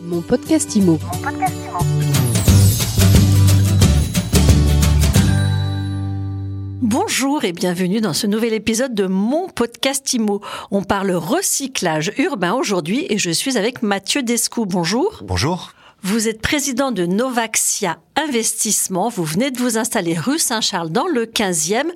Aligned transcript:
Mon 0.00 0.20
podcast 0.20 0.76
IMO. 0.76 0.98
Bonjour 6.80 7.44
et 7.44 7.52
bienvenue 7.52 8.00
dans 8.00 8.12
ce 8.12 8.26
nouvel 8.26 8.52
épisode 8.52 8.94
de 8.94 9.06
mon 9.06 9.48
podcast 9.48 10.12
IMO. 10.12 10.40
On 10.70 10.82
parle 10.84 11.10
recyclage 11.10 12.12
urbain 12.18 12.54
aujourd'hui 12.54 13.06
et 13.10 13.18
je 13.18 13.30
suis 13.30 13.58
avec 13.58 13.82
Mathieu 13.82 14.22
Descou. 14.22 14.66
Bonjour. 14.66 15.22
Bonjour. 15.24 15.72
Vous 16.02 16.28
êtes 16.28 16.40
président 16.40 16.92
de 16.92 17.04
Novaxia 17.04 17.98
Investissement. 18.18 19.10
Vous 19.10 19.22
venez 19.22 19.52
de 19.52 19.58
vous 19.58 19.78
installer 19.78 20.18
rue 20.18 20.40
Saint-Charles 20.40 20.90
dans 20.90 21.06
le 21.06 21.24
15e. 21.24 21.86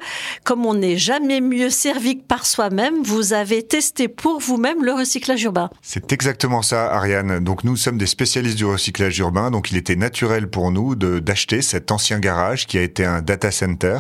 Comme 0.45 0.65
on 0.67 0.75
n'est 0.75 0.97
jamais 0.97 1.41
mieux 1.41 1.69
servi 1.69 2.19
que 2.19 2.23
par 2.23 2.47
soi-même, 2.47 3.03
vous 3.03 3.33
avez 3.33 3.65
testé 3.65 4.07
pour 4.07 4.39
vous-même 4.39 4.85
le 4.85 4.93
recyclage 4.93 5.43
urbain. 5.43 5.69
C'est 5.83 6.13
exactement 6.13 6.63
ça, 6.63 6.95
Ariane. 6.95 7.41
Donc 7.41 7.65
nous 7.65 7.77
sommes 7.77 7.99
des 7.99 8.07
spécialistes 8.07 8.57
du 8.57 8.65
recyclage 8.65 9.19
urbain. 9.19 9.51
Donc 9.51 9.73
il 9.73 9.77
était 9.77 9.97
naturel 9.97 10.49
pour 10.49 10.71
nous 10.71 10.95
d'acheter 10.95 11.61
cet 11.61 11.91
ancien 11.91 12.21
garage 12.21 12.69
qui 12.69 12.79
a 12.79 12.83
été 12.83 13.05
un 13.05 13.21
data 13.21 13.51
center 13.51 13.99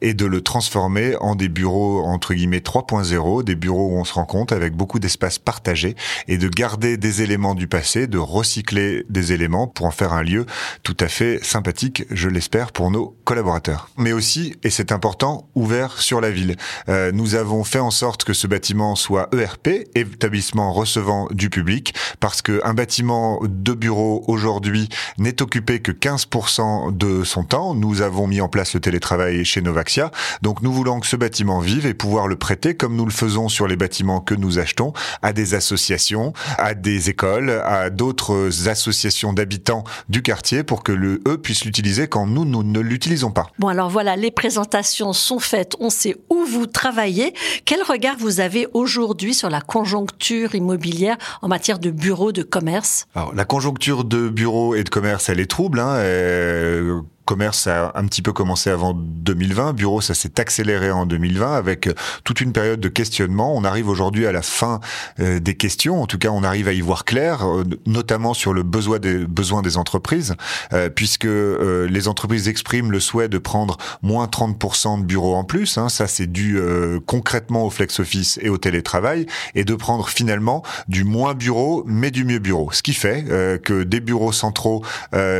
et 0.00 0.14
de 0.14 0.24
le 0.24 0.40
transformer 0.40 1.16
en 1.20 1.34
des 1.34 1.50
bureaux 1.50 2.02
entre 2.02 2.32
guillemets 2.32 2.60
3.0, 2.60 3.44
des 3.44 3.56
bureaux 3.56 3.88
où 3.88 3.98
on 3.98 4.04
se 4.04 4.14
rend 4.14 4.24
compte 4.24 4.52
avec 4.52 4.74
beaucoup 4.74 5.00
d'espaces 5.00 5.38
partagés 5.38 5.96
et 6.28 6.38
de 6.38 6.48
garder 6.48 6.96
des 6.96 7.20
éléments 7.20 7.54
du 7.54 7.68
passé, 7.68 8.06
de 8.06 8.16
recycler 8.16 9.04
des 9.10 9.34
éléments 9.34 9.66
pour 9.66 9.84
en 9.84 9.90
faire 9.90 10.14
un 10.14 10.22
lieu 10.22 10.46
tout 10.82 10.96
à 10.98 11.08
fait 11.08 11.40
sympathique, 11.58 12.04
je 12.12 12.28
l'espère, 12.28 12.70
pour 12.70 12.88
nos 12.92 13.16
collaborateurs. 13.24 13.88
Mais 13.96 14.12
aussi, 14.12 14.54
et 14.62 14.70
c'est 14.70 14.92
important, 14.92 15.48
ouvert 15.56 16.00
sur 16.00 16.20
la 16.20 16.30
ville. 16.30 16.54
Euh, 16.88 17.10
nous 17.10 17.34
avons 17.34 17.64
fait 17.64 17.80
en 17.80 17.90
sorte 17.90 18.22
que 18.22 18.32
ce 18.32 18.46
bâtiment 18.46 18.94
soit 18.94 19.28
ERP, 19.34 19.88
établissement 19.96 20.72
recevant 20.72 21.26
du 21.32 21.50
public, 21.50 21.94
parce 22.20 22.42
qu'un 22.42 22.74
bâtiment 22.74 23.40
de 23.42 23.72
bureau 23.72 24.22
aujourd'hui 24.28 24.88
n'est 25.18 25.42
occupé 25.42 25.80
que 25.80 25.90
15% 25.90 26.96
de 26.96 27.24
son 27.24 27.42
temps. 27.42 27.74
Nous 27.74 28.02
avons 28.02 28.28
mis 28.28 28.40
en 28.40 28.48
place 28.48 28.74
le 28.74 28.80
télétravail 28.80 29.44
chez 29.44 29.60
Novaxia, 29.60 30.12
donc 30.42 30.62
nous 30.62 30.72
voulons 30.72 31.00
que 31.00 31.08
ce 31.08 31.16
bâtiment 31.16 31.58
vive 31.58 31.86
et 31.86 31.94
pouvoir 31.94 32.28
le 32.28 32.36
prêter, 32.36 32.76
comme 32.76 32.94
nous 32.94 33.04
le 33.04 33.10
faisons 33.10 33.48
sur 33.48 33.66
les 33.66 33.74
bâtiments 33.74 34.20
que 34.20 34.36
nous 34.36 34.60
achetons, 34.60 34.92
à 35.22 35.32
des 35.32 35.54
associations, 35.54 36.32
à 36.56 36.74
des 36.74 37.10
écoles, 37.10 37.50
à 37.64 37.90
d'autres 37.90 38.68
associations 38.68 39.32
d'habitants 39.32 39.82
du 40.08 40.22
quartier 40.22 40.62
pour 40.62 40.84
que 40.84 40.92
le 40.92 41.20
eux 41.26 41.38
puissent 41.48 41.64
l'utiliser 41.64 42.08
quand 42.08 42.26
nous, 42.26 42.44
nous 42.44 42.62
ne 42.62 42.78
l'utilisons 42.78 43.30
pas. 43.30 43.46
Bon, 43.58 43.68
alors 43.68 43.88
voilà, 43.88 44.16
les 44.16 44.30
présentations 44.30 45.14
sont 45.14 45.38
faites. 45.38 45.76
On 45.80 45.88
sait 45.88 46.14
où 46.28 46.44
vous 46.44 46.66
travaillez. 46.66 47.32
Quel 47.64 47.82
regard 47.82 48.16
vous 48.18 48.40
avez 48.40 48.66
aujourd'hui 48.74 49.32
sur 49.32 49.48
la 49.48 49.62
conjoncture 49.62 50.54
immobilière 50.54 51.16
en 51.40 51.48
matière 51.48 51.78
de 51.78 51.90
bureaux 51.90 52.32
de 52.32 52.42
commerce? 52.42 53.06
Alors, 53.14 53.34
la 53.34 53.46
conjoncture 53.46 54.04
de 54.04 54.28
bureaux 54.28 54.74
et 54.74 54.84
de 54.84 54.90
commerce, 54.90 55.30
elle 55.30 55.40
est 55.40 55.50
trouble. 55.50 55.80
Hein, 55.80 55.94
euh, 55.94 57.00
commerce 57.28 57.66
a 57.66 57.92
un 57.94 58.06
petit 58.06 58.22
peu 58.22 58.32
commencé 58.32 58.70
avant 58.70 58.94
2020. 58.94 59.74
Bureau, 59.74 60.00
ça 60.00 60.14
s'est 60.14 60.40
accéléré 60.40 60.90
en 60.90 61.04
2020 61.04 61.56
avec 61.56 61.86
euh, 61.86 61.92
toute 62.24 62.40
une 62.40 62.52
période 62.52 62.80
de 62.80 62.88
questionnement. 62.88 63.54
On 63.54 63.64
arrive 63.64 63.86
aujourd'hui 63.90 64.26
à 64.26 64.32
la 64.32 64.40
fin 64.40 64.80
euh, 65.20 65.38
des 65.38 65.54
questions. 65.54 66.00
En 66.00 66.06
tout 66.06 66.16
cas, 66.16 66.30
on 66.30 66.42
arrive 66.42 66.68
à 66.68 66.72
y 66.72 66.80
voir 66.80 67.04
clair, 67.04 67.46
euh, 67.46 67.64
notamment 67.84 68.32
sur 68.32 68.54
le 68.54 68.62
besoin 68.62 68.98
des 68.98 69.26
besoins 69.26 69.60
des 69.60 69.76
entreprises, 69.76 70.36
puisque 70.94 71.26
les 71.26 72.08
entreprises 72.08 72.48
expriment 72.48 72.90
le 72.90 73.00
souhait 73.00 73.28
de 73.28 73.38
prendre 73.38 73.76
moins 74.02 74.26
30% 74.26 75.00
de 75.00 75.04
bureaux 75.04 75.34
en 75.34 75.44
plus. 75.44 75.76
Hein. 75.76 75.88
Ça, 75.90 76.06
c'est 76.06 76.26
dû 76.26 76.58
concrètement 77.06 77.66
au 77.66 77.70
flex 77.70 78.00
office 78.00 78.38
et 78.42 78.48
au 78.48 78.56
télétravail, 78.56 79.26
et 79.54 79.64
de 79.64 79.74
prendre 79.74 80.08
finalement 80.08 80.62
du 80.88 81.04
moins 81.04 81.34
bureau, 81.34 81.84
mais 81.86 82.10
du 82.10 82.24
mieux 82.24 82.38
bureau. 82.38 82.70
Ce 82.72 82.82
qui 82.82 82.94
fait 82.94 83.24
que 83.62 83.82
des 83.82 84.00
bureaux 84.00 84.32
centraux 84.32 84.82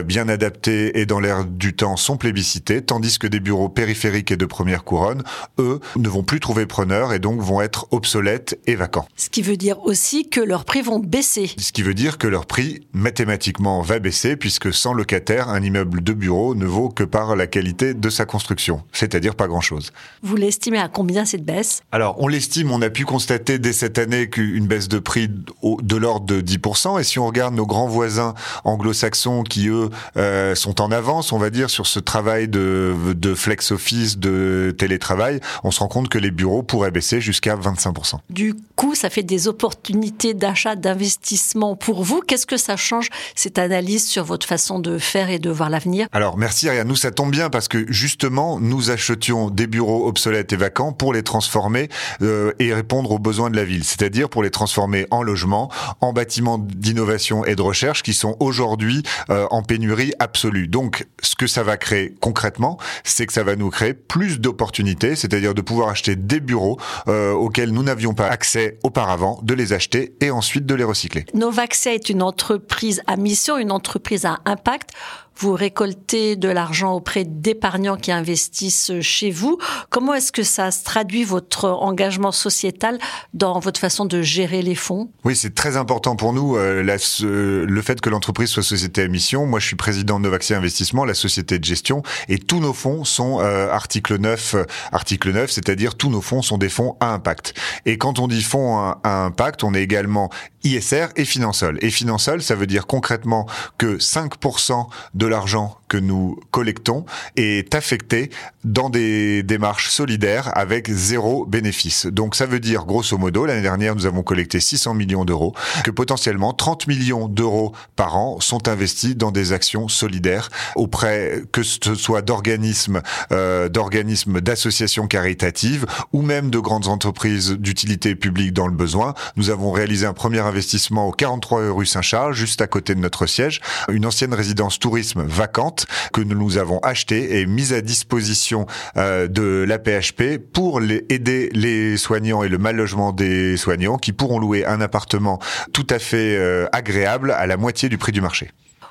bien 0.04 0.28
adaptés 0.28 0.98
et 0.98 1.06
dans 1.06 1.20
l'air 1.20 1.44
du 1.44 1.74
sont 1.96 2.16
plébiscités, 2.16 2.82
tandis 2.82 3.18
que 3.18 3.26
des 3.26 3.40
bureaux 3.40 3.68
périphériques 3.68 4.30
et 4.30 4.36
de 4.36 4.46
première 4.46 4.84
couronne, 4.84 5.22
eux, 5.58 5.80
ne 5.96 6.08
vont 6.08 6.22
plus 6.22 6.40
trouver 6.40 6.66
preneur 6.66 7.12
et 7.12 7.18
donc 7.18 7.40
vont 7.40 7.60
être 7.60 7.86
obsolètes 7.90 8.58
et 8.66 8.74
vacants. 8.74 9.06
Ce 9.16 9.28
qui 9.28 9.42
veut 9.42 9.56
dire 9.56 9.80
aussi 9.84 10.28
que 10.28 10.40
leurs 10.40 10.64
prix 10.64 10.82
vont 10.82 10.98
baisser. 10.98 11.50
Ce 11.58 11.72
qui 11.72 11.82
veut 11.82 11.94
dire 11.94 12.18
que 12.18 12.26
leur 12.26 12.46
prix 12.46 12.86
mathématiquement 12.92 13.82
va 13.82 13.98
baisser 13.98 14.36
puisque 14.36 14.72
sans 14.72 14.92
locataire, 14.92 15.48
un 15.48 15.62
immeuble 15.62 16.02
de 16.02 16.12
bureau 16.12 16.54
ne 16.54 16.66
vaut 16.66 16.88
que 16.88 17.04
par 17.04 17.36
la 17.36 17.46
qualité 17.46 17.94
de 17.94 18.10
sa 18.10 18.24
construction, 18.24 18.82
c'est-à-dire 18.92 19.34
pas 19.34 19.48
grand-chose. 19.48 19.92
Vous 20.22 20.36
l'estimez 20.36 20.78
à 20.78 20.88
combien 20.88 21.24
cette 21.24 21.44
baisse? 21.44 21.82
Alors, 21.92 22.16
on 22.20 22.28
l'estime, 22.28 22.70
on 22.70 22.82
a 22.82 22.90
pu 22.90 23.04
constater 23.04 23.58
dès 23.58 23.72
cette 23.72 23.98
année 23.98 24.28
qu'une 24.28 24.66
baisse 24.66 24.88
de 24.88 24.98
prix 24.98 25.28
de 25.28 25.96
l'ordre 25.96 26.26
de 26.26 26.40
10%. 26.40 27.00
Et 27.00 27.04
si 27.04 27.18
on 27.18 27.26
regarde 27.26 27.54
nos 27.54 27.66
grands 27.66 27.88
voisins 27.88 28.34
anglo-saxons 28.64 29.42
qui, 29.42 29.68
eux, 29.68 29.90
euh, 30.16 30.54
sont 30.54 30.80
en 30.80 30.90
avance, 30.90 31.32
on 31.32 31.38
va 31.38 31.50
dire, 31.50 31.67
sur 31.68 31.86
ce 31.86 32.00
travail 32.00 32.48
de, 32.48 32.94
de 33.14 33.34
flex 33.34 33.72
office, 33.72 34.18
de 34.18 34.74
télétravail, 34.76 35.40
on 35.64 35.70
se 35.70 35.80
rend 35.80 35.88
compte 35.88 36.08
que 36.08 36.18
les 36.18 36.30
bureaux 36.30 36.62
pourraient 36.62 36.90
baisser 36.90 37.20
jusqu'à 37.20 37.56
25%. 37.56 38.16
Du 38.30 38.54
coup, 38.76 38.94
ça 38.94 39.10
fait 39.10 39.22
des 39.22 39.48
opportunités 39.48 40.34
d'achat, 40.34 40.76
d'investissement 40.76 41.76
pour 41.76 42.02
vous. 42.04 42.20
Qu'est-ce 42.20 42.46
que 42.46 42.56
ça 42.56 42.76
change, 42.76 43.08
cette 43.34 43.58
analyse 43.58 44.06
sur 44.06 44.24
votre 44.24 44.46
façon 44.46 44.78
de 44.78 44.98
faire 44.98 45.30
et 45.30 45.38
de 45.38 45.50
voir 45.50 45.70
l'avenir? 45.70 46.08
Alors, 46.12 46.38
merci 46.38 46.68
Ariane. 46.68 46.88
Nous, 46.88 46.96
ça 46.96 47.10
tombe 47.10 47.30
bien 47.30 47.50
parce 47.50 47.68
que 47.68 47.90
justement, 47.92 48.60
nous 48.60 48.90
achetions 48.90 49.50
des 49.50 49.66
bureaux 49.66 50.06
obsolètes 50.06 50.52
et 50.52 50.56
vacants 50.56 50.92
pour 50.92 51.12
les 51.12 51.22
transformer 51.22 51.88
euh, 52.22 52.52
et 52.58 52.72
répondre 52.74 53.10
aux 53.10 53.18
besoins 53.18 53.50
de 53.50 53.56
la 53.56 53.64
ville. 53.64 53.84
C'est-à-dire 53.84 54.28
pour 54.28 54.42
les 54.42 54.50
transformer 54.50 55.06
en 55.10 55.22
logements, 55.22 55.70
en 56.00 56.12
bâtiments 56.12 56.58
d'innovation 56.58 57.44
et 57.44 57.54
de 57.54 57.62
recherche 57.62 58.02
qui 58.02 58.14
sont 58.14 58.36
aujourd'hui 58.40 59.02
euh, 59.30 59.46
en 59.50 59.62
pénurie 59.62 60.12
absolue. 60.18 60.68
Donc, 60.68 61.06
ce 61.22 61.34
que 61.34 61.46
ça 61.46 61.57
ça 61.58 61.64
va 61.64 61.76
créer 61.76 62.14
concrètement, 62.20 62.78
c'est 63.02 63.26
que 63.26 63.32
ça 63.32 63.42
va 63.42 63.56
nous 63.56 63.68
créer 63.68 63.92
plus 63.92 64.38
d'opportunités, 64.38 65.16
c'est-à-dire 65.16 65.54
de 65.54 65.60
pouvoir 65.60 65.88
acheter 65.88 66.14
des 66.14 66.38
bureaux 66.38 66.78
euh, 67.08 67.32
auxquels 67.32 67.72
nous 67.72 67.82
n'avions 67.82 68.14
pas 68.14 68.28
accès 68.28 68.78
auparavant, 68.84 69.40
de 69.42 69.54
les 69.54 69.72
acheter 69.72 70.14
et 70.20 70.30
ensuite 70.30 70.66
de 70.66 70.74
les 70.76 70.84
recycler. 70.84 71.24
Novaxia 71.34 71.94
est 71.94 72.10
une 72.10 72.22
entreprise 72.22 73.02
à 73.08 73.16
mission, 73.16 73.58
une 73.58 73.72
entreprise 73.72 74.24
à 74.24 74.38
impact 74.44 74.90
vous 75.38 75.54
récoltez 75.54 76.36
de 76.36 76.48
l'argent 76.48 76.92
auprès 76.94 77.24
d'épargnants 77.24 77.96
qui 77.96 78.10
investissent 78.10 78.92
chez 79.00 79.30
vous. 79.30 79.58
Comment 79.88 80.14
est-ce 80.14 80.32
que 80.32 80.42
ça 80.42 80.70
se 80.70 80.82
traduit 80.82 81.24
votre 81.24 81.68
engagement 81.68 82.32
sociétal 82.32 82.98
dans 83.34 83.60
votre 83.60 83.80
façon 83.80 84.04
de 84.04 84.20
gérer 84.20 84.62
les 84.62 84.74
fonds? 84.74 85.10
Oui, 85.24 85.36
c'est 85.36 85.54
très 85.54 85.76
important 85.76 86.16
pour 86.16 86.32
nous 86.32 86.56
euh, 86.56 86.82
le 86.82 87.82
fait 87.82 88.00
que 88.00 88.10
l'entreprise 88.10 88.50
soit 88.50 88.62
société 88.62 89.02
à 89.02 89.08
mission. 89.08 89.46
Moi, 89.46 89.60
je 89.60 89.66
suis 89.66 89.76
président 89.76 90.18
de 90.18 90.24
Novaxia 90.24 90.56
Investissement, 90.56 91.04
la 91.04 91.14
société 91.14 91.58
de 91.58 91.64
gestion, 91.64 92.02
et 92.28 92.38
tous 92.38 92.58
nos 92.58 92.72
fonds 92.72 93.04
sont 93.04 93.40
euh, 93.40 93.70
article 93.70 94.18
9, 94.18 94.56
article 94.92 95.32
9, 95.32 95.50
c'est-à-dire 95.50 95.94
tous 95.94 96.10
nos 96.10 96.20
fonds 96.20 96.42
sont 96.42 96.58
des 96.58 96.68
fonds 96.68 96.96
à 97.00 97.12
impact. 97.12 97.54
Et 97.86 97.96
quand 97.96 98.18
on 98.18 98.26
dit 98.26 98.42
fonds 98.42 98.78
à, 98.78 99.00
à 99.04 99.24
impact, 99.24 99.62
on 99.62 99.74
est 99.74 99.82
également 99.82 100.30
ISR 100.64 101.06
et 101.16 101.24
Finansol. 101.24 101.78
Et 101.80 101.90
Finansol, 101.90 102.42
ça 102.42 102.54
veut 102.54 102.66
dire 102.66 102.86
concrètement 102.86 103.46
que 103.78 103.98
5% 103.98 104.88
de 105.14 105.26
l'argent 105.28 105.78
que 105.88 105.96
nous 105.96 106.38
collectons 106.50 107.04
est 107.36 107.74
affecté 107.74 108.30
dans 108.64 108.90
des 108.90 109.42
démarches 109.42 109.90
solidaires 109.90 110.50
avec 110.56 110.90
zéro 110.90 111.46
bénéfice. 111.46 112.06
Donc 112.06 112.34
ça 112.34 112.46
veut 112.46 112.60
dire, 112.60 112.84
grosso 112.84 113.16
modo, 113.16 113.46
l'année 113.46 113.62
dernière, 113.62 113.94
nous 113.94 114.06
avons 114.06 114.22
collecté 114.22 114.60
600 114.60 114.94
millions 114.94 115.24
d'euros, 115.24 115.54
que 115.84 115.90
potentiellement 115.90 116.52
30 116.52 116.86
millions 116.86 117.28
d'euros 117.28 117.72
par 117.96 118.16
an 118.16 118.40
sont 118.40 118.68
investis 118.68 119.16
dans 119.16 119.30
des 119.30 119.52
actions 119.52 119.88
solidaires 119.88 120.50
auprès, 120.76 121.42
que 121.52 121.62
ce 121.62 121.94
soit 121.94 122.22
d'organismes, 122.22 123.00
euh, 123.32 123.68
d'organismes, 123.68 124.40
d'associations 124.40 125.06
caritatives 125.06 125.86
ou 126.12 126.22
même 126.22 126.50
de 126.50 126.58
grandes 126.58 126.88
entreprises 126.88 127.52
d'utilité 127.52 128.14
publique 128.14 128.52
dans 128.52 128.66
le 128.66 128.74
besoin. 128.74 129.14
Nous 129.36 129.50
avons 129.50 129.72
réalisé 129.72 130.06
un 130.06 130.12
premier 130.12 130.40
investissement 130.40 131.08
au 131.08 131.12
43 131.12 131.70
rue 131.70 131.86
Saint-Charles, 131.86 132.34
juste 132.34 132.60
à 132.60 132.66
côté 132.66 132.94
de 132.94 133.00
notre 133.00 133.26
siège, 133.26 133.60
une 133.88 134.04
ancienne 134.04 134.34
résidence 134.34 134.78
tourisme 134.78 135.17
vacante 135.24 135.86
que 136.12 136.20
nous 136.20 136.58
avons 136.58 136.78
acheté 136.80 137.40
et 137.40 137.46
mise 137.46 137.72
à 137.72 137.80
disposition 137.80 138.66
euh, 138.96 139.28
de 139.28 139.64
la 139.66 139.78
PHP 139.78 140.38
pour 140.52 140.80
aider 140.80 141.50
les 141.52 141.96
soignants 141.96 142.42
et 142.42 142.48
le 142.48 142.58
mal 142.58 142.76
logement 142.76 143.12
des 143.12 143.56
soignants 143.56 143.98
qui 143.98 144.12
pourront 144.12 144.38
louer 144.38 144.64
un 144.64 144.80
appartement 144.80 145.38
tout 145.72 145.86
à 145.90 145.98
fait 145.98 146.36
euh, 146.36 146.66
agréable 146.72 147.32
à 147.32 147.46
la 147.46 147.56
moitié 147.56 147.88
du 147.88 147.98
prix 147.98 148.12
du 148.12 148.20
marché. 148.20 148.50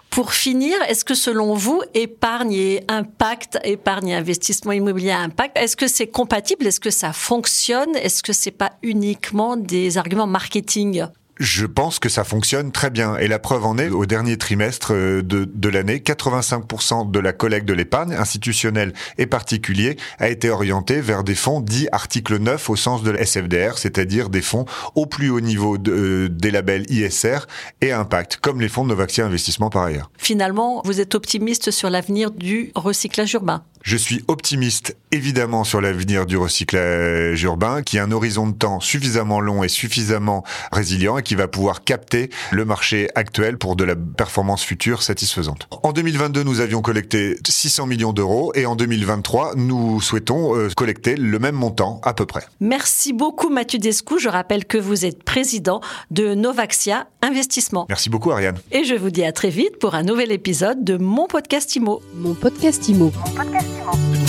Pour 0.09 0.33
finir, 0.33 0.75
est-ce 0.87 1.05
que 1.05 1.13
selon 1.13 1.53
vous, 1.53 1.81
épargne 1.93 2.53
et 2.53 2.83
impact, 2.87 3.59
épargne 3.63 4.07
et 4.07 4.15
investissement 4.15 4.71
immobilier 4.71 5.11
impact, 5.11 5.57
est-ce 5.57 5.75
que 5.75 5.87
c'est 5.87 6.07
compatible? 6.07 6.65
Est-ce 6.65 6.79
que 6.79 6.89
ça 6.89 7.13
fonctionne? 7.13 7.95
Est-ce 7.95 8.23
que 8.23 8.33
c'est 8.33 8.51
pas 8.51 8.71
uniquement 8.81 9.57
des 9.57 9.97
arguments 9.97 10.25
marketing? 10.25 11.05
Je 11.39 11.65
pense 11.65 11.99
que 11.99 12.09
ça 12.09 12.23
fonctionne 12.23 12.71
très 12.71 12.89
bien. 12.89 13.17
Et 13.17 13.27
la 13.27 13.39
preuve 13.39 13.65
en 13.65 13.77
est, 13.77 13.89
au 13.89 14.05
dernier 14.05 14.37
trimestre 14.37 14.93
euh, 14.93 15.21
de, 15.21 15.45
de 15.45 15.69
l'année, 15.69 15.97
85% 15.97 17.11
de 17.11 17.19
la 17.19 17.33
collecte 17.33 17.67
de 17.67 17.73
l'épargne 17.73 18.13
institutionnelle 18.13 18.93
et 19.17 19.25
particulier 19.25 19.97
a 20.19 20.29
été 20.29 20.49
orientée 20.49 21.01
vers 21.01 21.23
des 21.23 21.35
fonds 21.35 21.61
dits 21.61 21.87
article 21.91 22.37
9 22.37 22.69
au 22.69 22.75
sens 22.75 23.03
de 23.03 23.11
la 23.11 23.25
SFDR, 23.25 23.77
c'est-à-dire 23.77 24.29
des 24.29 24.41
fonds 24.41 24.65
au 24.95 25.05
plus 25.05 25.29
haut 25.29 25.41
niveau 25.41 25.77
de, 25.77 25.91
euh, 25.91 26.29
des 26.29 26.51
labels 26.51 26.85
ISR 26.91 27.39
et 27.81 27.91
Impact, 27.91 28.37
comme 28.37 28.61
les 28.61 28.69
fonds 28.69 28.83
de 28.83 28.89
Novaxia 28.89 29.25
Investissement 29.25 29.69
par 29.69 29.83
ailleurs. 29.83 30.11
Finalement, 30.17 30.81
vous 30.85 30.99
êtes 30.99 31.15
optimiste 31.15 31.71
sur 31.71 31.89
l'avenir 31.89 32.31
du 32.31 32.71
recyclage 32.75 33.33
urbain 33.33 33.63
je 33.87 33.95
suis 33.95 34.21
optimiste 34.27 34.97
évidemment 35.13 35.63
sur 35.63 35.79
l'avenir 35.79 36.25
du 36.25 36.35
recyclage 36.35 37.41
urbain, 37.43 37.83
qui 37.83 37.97
a 37.97 38.03
un 38.03 38.11
horizon 38.11 38.47
de 38.47 38.53
temps 38.53 38.81
suffisamment 38.81 39.39
long 39.39 39.63
et 39.63 39.69
suffisamment 39.69 40.43
résilient 40.73 41.17
et 41.17 41.23
qui 41.27 41.35
va 41.35 41.47
pouvoir 41.47 41.83
capter 41.83 42.29
le 42.51 42.65
marché 42.65 43.09
actuel 43.15 43.57
pour 43.57 43.75
de 43.75 43.83
la 43.83 43.95
performance 43.95 44.63
future 44.63 45.03
satisfaisante. 45.03 45.67
En 45.83 45.91
2022, 45.91 46.43
nous 46.43 46.61
avions 46.61 46.81
collecté 46.81 47.37
600 47.45 47.85
millions 47.85 48.13
d'euros 48.13 48.51
et 48.55 48.65
en 48.65 48.75
2023, 48.75 49.55
nous 49.55 50.01
souhaitons 50.01 50.55
euh, 50.55 50.69
collecter 50.75 51.15
le 51.15 51.37
même 51.39 51.55
montant 51.55 51.99
à 52.03 52.13
peu 52.13 52.25
près. 52.25 52.43
Merci 52.59 53.13
beaucoup 53.13 53.49
Mathieu 53.49 53.79
Descou. 53.79 54.19
Je 54.19 54.29
rappelle 54.29 54.65
que 54.65 54.77
vous 54.77 55.05
êtes 55.05 55.23
président 55.23 55.81
de 56.11 56.33
Novaxia 56.33 57.07
Investissement. 57.21 57.85
Merci 57.89 58.09
beaucoup 58.09 58.31
Ariane. 58.31 58.57
Et 58.71 58.85
je 58.85 58.95
vous 58.95 59.09
dis 59.09 59.23
à 59.23 59.31
très 59.31 59.49
vite 59.49 59.79
pour 59.79 59.95
un 59.95 60.03
nouvel 60.03 60.31
épisode 60.31 60.83
de 60.83 60.97
Mon 60.97 61.27
Podcast 61.27 61.75
Imo. 61.75 62.01
Mon 62.15 62.33
Podcast 62.33 62.87
Imo. 62.87 63.11
Mon 63.25 63.31
podcast 63.33 63.67
Imo. 63.67 64.26